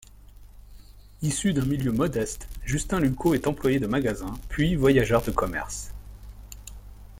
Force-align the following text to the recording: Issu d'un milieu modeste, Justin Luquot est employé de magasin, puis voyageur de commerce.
Issu 1.21 1.53
d'un 1.53 1.63
milieu 1.65 1.91
modeste, 1.91 2.47
Justin 2.65 2.99
Luquot 3.01 3.35
est 3.35 3.45
employé 3.45 3.79
de 3.79 3.85
magasin, 3.85 4.33
puis 4.49 4.73
voyageur 4.73 5.21
de 5.21 5.29
commerce. 5.29 5.91